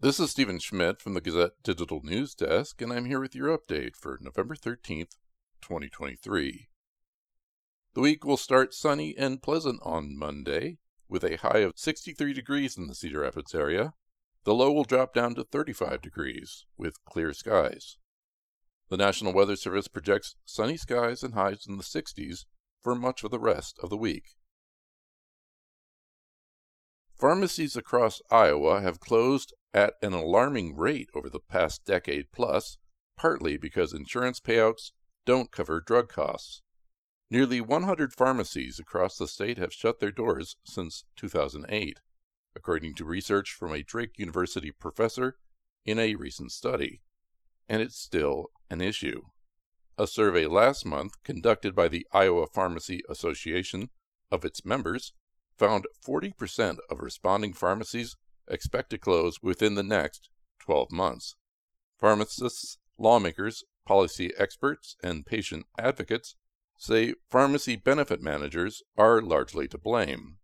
This 0.00 0.20
is 0.20 0.30
Stephen 0.30 0.60
Schmidt 0.60 1.00
from 1.00 1.14
the 1.14 1.20
Gazette 1.20 1.60
Digital 1.64 2.00
News 2.04 2.32
Desk, 2.32 2.80
and 2.80 2.92
I'm 2.92 3.06
here 3.06 3.18
with 3.18 3.34
your 3.34 3.58
update 3.58 3.96
for 3.96 4.16
November 4.22 4.54
13th, 4.54 5.16
2023. 5.60 6.68
The 7.94 8.00
week 8.00 8.24
will 8.24 8.36
start 8.36 8.72
sunny 8.72 9.16
and 9.18 9.42
pleasant 9.42 9.80
on 9.82 10.16
Monday, 10.16 10.78
with 11.08 11.24
a 11.24 11.38
high 11.38 11.58
of 11.58 11.72
63 11.74 12.32
degrees 12.32 12.78
in 12.78 12.86
the 12.86 12.94
Cedar 12.94 13.22
Rapids 13.22 13.56
area. 13.56 13.94
The 14.44 14.54
low 14.54 14.70
will 14.70 14.84
drop 14.84 15.14
down 15.14 15.34
to 15.34 15.42
35 15.42 16.00
degrees, 16.00 16.64
with 16.76 17.04
clear 17.04 17.32
skies. 17.32 17.98
The 18.90 18.96
National 18.96 19.32
Weather 19.32 19.56
Service 19.56 19.88
projects 19.88 20.36
sunny 20.44 20.76
skies 20.76 21.24
and 21.24 21.34
highs 21.34 21.66
in 21.68 21.76
the 21.76 21.82
60s 21.82 22.44
for 22.84 22.94
much 22.94 23.24
of 23.24 23.32
the 23.32 23.40
rest 23.40 23.80
of 23.82 23.90
the 23.90 23.96
week. 23.96 24.36
Pharmacies 27.18 27.74
across 27.74 28.22
Iowa 28.30 28.80
have 28.80 29.00
closed 29.00 29.52
at 29.74 29.94
an 30.02 30.12
alarming 30.12 30.76
rate 30.76 31.10
over 31.14 31.28
the 31.28 31.40
past 31.40 31.84
decade 31.84 32.30
plus, 32.32 32.78
partly 33.16 33.56
because 33.56 33.92
insurance 33.92 34.38
payouts 34.38 34.92
don't 35.26 35.50
cover 35.50 35.80
drug 35.80 36.08
costs. 36.08 36.62
Nearly 37.28 37.60
100 37.60 38.12
pharmacies 38.12 38.78
across 38.78 39.18
the 39.18 39.26
state 39.26 39.58
have 39.58 39.72
shut 39.72 39.98
their 39.98 40.12
doors 40.12 40.56
since 40.64 41.04
2008, 41.16 41.98
according 42.54 42.94
to 42.94 43.04
research 43.04 43.52
from 43.52 43.72
a 43.72 43.82
Drake 43.82 44.16
University 44.16 44.70
professor 44.70 45.36
in 45.84 45.98
a 45.98 46.14
recent 46.14 46.52
study. 46.52 47.02
And 47.68 47.82
it's 47.82 47.98
still 47.98 48.46
an 48.70 48.80
issue. 48.80 49.22
A 49.98 50.06
survey 50.06 50.46
last 50.46 50.86
month 50.86 51.14
conducted 51.24 51.74
by 51.74 51.88
the 51.88 52.06
Iowa 52.12 52.46
Pharmacy 52.46 53.02
Association 53.08 53.90
of 54.30 54.44
its 54.44 54.64
members 54.64 55.12
found 55.58 55.86
40% 56.06 56.78
of 56.88 57.00
responding 57.00 57.52
pharmacies 57.52 58.16
expect 58.48 58.90
to 58.90 58.98
close 58.98 59.42
within 59.42 59.74
the 59.74 59.82
next 59.82 60.30
12 60.60 60.92
months. 60.92 61.34
Pharmacists, 61.98 62.78
lawmakers, 62.96 63.64
policy 63.84 64.32
experts, 64.38 64.96
and 65.02 65.26
patient 65.26 65.66
advocates 65.78 66.36
say 66.78 67.14
pharmacy 67.28 67.74
benefit 67.74 68.22
managers 68.22 68.82
are 68.96 69.20
largely 69.20 69.66
to 69.68 69.78
blame. 69.78 70.38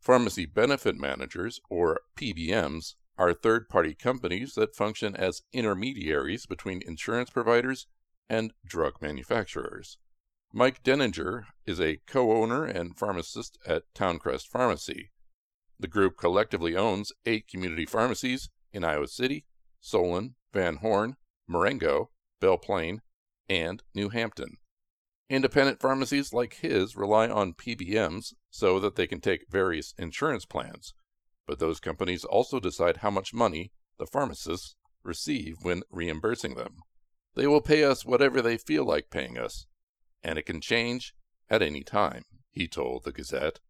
Pharmacy 0.00 0.46
benefit 0.46 0.96
managers, 0.96 1.60
or 1.70 2.00
PBMs, 2.16 2.94
are 3.16 3.32
third 3.32 3.68
party 3.68 3.94
companies 3.94 4.54
that 4.54 4.76
function 4.76 5.14
as 5.14 5.42
intermediaries 5.52 6.46
between 6.46 6.82
insurance 6.86 7.30
providers 7.30 7.86
and 8.28 8.52
drug 8.64 8.94
manufacturers. 9.00 9.98
Mike 10.52 10.82
Deninger 10.82 11.44
is 11.66 11.78
a 11.78 11.98
co 12.06 12.32
owner 12.32 12.64
and 12.64 12.96
pharmacist 12.96 13.58
at 13.66 13.82
Towncrest 13.94 14.46
Pharmacy. 14.46 15.10
The 15.78 15.88
group 15.88 16.16
collectively 16.16 16.74
owns 16.74 17.12
eight 17.26 17.46
community 17.48 17.84
pharmacies 17.84 18.48
in 18.72 18.82
Iowa 18.82 19.08
City, 19.08 19.44
Solon, 19.80 20.36
Van 20.54 20.76
Horne, 20.76 21.16
Marengo, 21.46 22.10
Belle 22.40 22.56
Plaine, 22.56 23.02
and 23.48 23.82
New 23.94 24.08
Hampton. 24.08 24.56
Independent 25.28 25.80
pharmacies 25.80 26.32
like 26.32 26.54
his 26.54 26.96
rely 26.96 27.28
on 27.28 27.52
PBMs 27.52 28.32
so 28.50 28.80
that 28.80 28.96
they 28.96 29.06
can 29.06 29.20
take 29.20 29.50
various 29.50 29.92
insurance 29.98 30.46
plans, 30.46 30.94
but 31.46 31.58
those 31.58 31.78
companies 31.78 32.24
also 32.24 32.58
decide 32.58 32.98
how 32.98 33.10
much 33.10 33.34
money 33.34 33.70
the 33.98 34.06
pharmacists 34.06 34.76
receive 35.02 35.56
when 35.60 35.82
reimbursing 35.90 36.54
them. 36.54 36.76
They 37.34 37.46
will 37.46 37.60
pay 37.60 37.84
us 37.84 38.06
whatever 38.06 38.40
they 38.40 38.56
feel 38.56 38.86
like 38.86 39.10
paying 39.10 39.36
us, 39.36 39.66
and 40.22 40.38
it 40.38 40.46
can 40.46 40.60
change 40.60 41.14
at 41.50 41.62
any 41.62 41.82
time, 41.82 42.24
he 42.50 42.68
told 42.68 43.04
the 43.04 43.12
Gazette. 43.12 43.60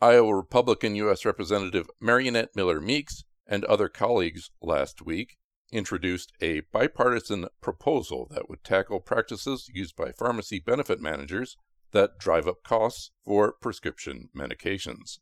Iowa 0.00 0.34
Republican 0.34 0.96
U.S. 0.96 1.24
Representative 1.24 1.88
Mariannette 2.02 2.56
Miller 2.56 2.80
Meeks 2.80 3.22
and 3.46 3.64
other 3.64 3.88
colleagues 3.88 4.50
last 4.60 5.00
week 5.00 5.36
introduced 5.72 6.32
a 6.40 6.60
bipartisan 6.72 7.46
proposal 7.60 8.26
that 8.30 8.48
would 8.48 8.62
tackle 8.62 9.00
practices 9.00 9.70
used 9.72 9.96
by 9.96 10.12
pharmacy 10.12 10.58
benefit 10.58 11.00
managers 11.00 11.56
that 11.92 12.18
drive 12.18 12.46
up 12.46 12.62
costs 12.62 13.10
for 13.24 13.52
prescription 13.52 14.28
medications. 14.36 15.18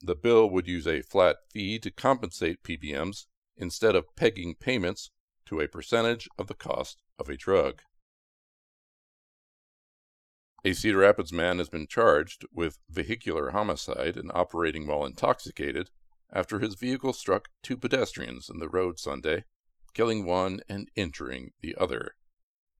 The 0.00 0.14
bill 0.14 0.50
would 0.50 0.68
use 0.68 0.86
a 0.86 1.02
flat 1.02 1.36
fee 1.52 1.78
to 1.80 1.90
compensate 1.90 2.62
PBMs 2.62 3.26
instead 3.56 3.94
of 3.94 4.14
pegging 4.16 4.54
payments 4.58 5.10
to 5.46 5.60
a 5.60 5.68
percentage 5.68 6.28
of 6.38 6.46
the 6.48 6.54
cost 6.54 7.02
of 7.18 7.28
a 7.28 7.36
drug. 7.36 7.82
A 10.64 10.74
Cedar 10.74 10.98
Rapids 10.98 11.32
man 11.32 11.58
has 11.58 11.68
been 11.68 11.88
charged 11.88 12.46
with 12.52 12.78
vehicular 12.88 13.50
homicide 13.50 14.16
and 14.16 14.30
operating 14.32 14.86
while 14.86 15.04
intoxicated 15.04 15.90
after 16.32 16.60
his 16.60 16.76
vehicle 16.76 17.12
struck 17.12 17.48
two 17.64 17.76
pedestrians 17.76 18.48
in 18.48 18.60
the 18.60 18.68
road 18.68 19.00
Sunday, 19.00 19.42
killing 19.92 20.24
one 20.24 20.60
and 20.68 20.88
injuring 20.94 21.50
the 21.62 21.74
other. 21.74 22.14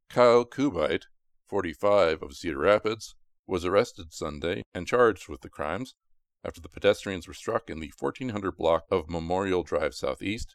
Kyle 0.09 0.44
Kubite, 0.44 1.06
45 1.48 2.22
of 2.22 2.37
Cedar 2.37 2.59
Rapids, 2.59 3.16
was 3.48 3.65
arrested 3.65 4.12
Sunday 4.12 4.62
and 4.72 4.87
charged 4.87 5.28
with 5.28 5.41
the 5.41 5.49
crimes 5.49 5.97
after 6.44 6.60
the 6.60 6.69
pedestrians 6.69 7.26
were 7.26 7.34
struck 7.34 7.69
in 7.69 7.81
the 7.81 7.93
1400 7.99 8.53
block 8.53 8.84
of 8.93 9.10
Memorial 9.10 9.64
Drive 9.64 9.94
Southeast 9.94 10.54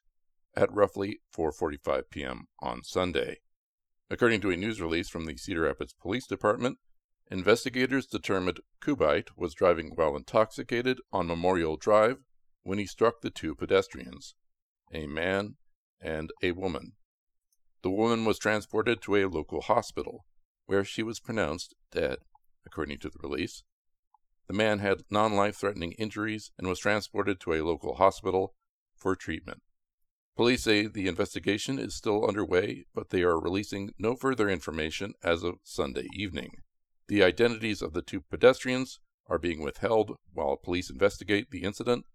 at 0.55 0.73
roughly 0.73 1.19
4:45 1.35 2.03
p.m. 2.09 2.47
on 2.61 2.83
Sunday. 2.83 3.41
According 4.09 4.39
to 4.41 4.51
a 4.51 4.55
news 4.55 4.79
release 4.81 5.09
from 5.09 5.25
the 5.25 5.35
Cedar 5.35 5.63
Rapids 5.63 5.93
Police 5.93 6.25
Department, 6.25 6.79
Investigators 7.29 8.05
determined 8.05 8.61
Kubite 8.79 9.37
was 9.37 9.53
driving 9.53 9.91
while 9.95 10.15
intoxicated 10.15 11.01
on 11.11 11.27
Memorial 11.27 11.75
Drive 11.75 12.19
when 12.63 12.79
he 12.79 12.85
struck 12.85 13.19
the 13.19 13.29
two 13.29 13.53
pedestrians, 13.53 14.35
a 14.93 15.07
man 15.07 15.57
and 15.99 16.31
a 16.41 16.53
woman. 16.53 16.93
The 17.81 17.89
woman 17.89 18.23
was 18.23 18.39
transported 18.39 19.01
to 19.01 19.17
a 19.17 19.25
local 19.27 19.61
hospital, 19.61 20.25
where 20.67 20.85
she 20.85 21.03
was 21.03 21.19
pronounced 21.19 21.75
dead, 21.91 22.19
according 22.65 22.99
to 22.99 23.09
the 23.09 23.19
release. 23.21 23.63
The 24.47 24.53
man 24.53 24.79
had 24.79 25.03
non 25.09 25.33
life 25.33 25.57
threatening 25.57 25.93
injuries 25.93 26.51
and 26.57 26.67
was 26.67 26.79
transported 26.79 27.41
to 27.41 27.53
a 27.53 27.63
local 27.63 27.95
hospital 27.95 28.53
for 28.95 29.17
treatment. 29.17 29.61
Police 30.37 30.63
say 30.63 30.87
the 30.87 31.07
investigation 31.07 31.77
is 31.77 31.95
still 31.95 32.25
underway, 32.25 32.85
but 32.95 33.09
they 33.09 33.23
are 33.23 33.39
releasing 33.39 33.91
no 33.97 34.15
further 34.15 34.47
information 34.47 35.13
as 35.23 35.43
of 35.43 35.55
Sunday 35.63 36.07
evening. 36.13 36.61
The 37.07 37.23
identities 37.23 37.81
of 37.81 37.93
the 37.93 38.01
two 38.01 38.21
pedestrians 38.21 38.99
are 39.27 39.37
being 39.37 39.61
withheld 39.61 40.15
while 40.33 40.57
police 40.57 40.89
investigate 40.89 41.51
the 41.51 41.63
incident, 41.63 42.05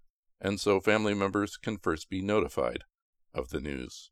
and 0.41 0.61
so 0.61 0.81
family 0.81 1.15
members 1.15 1.57
can 1.57 1.79
first 1.79 2.11
be 2.11 2.21
notified 2.21 2.85
of 3.33 3.51
the 3.51 3.61
news. 3.61 4.11